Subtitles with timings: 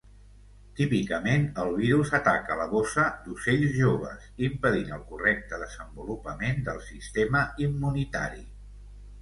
[0.77, 8.47] Típicament, el virus ataca la bossa d'ocells joves, impedint el correcte desenvolupament del sistema immunitari.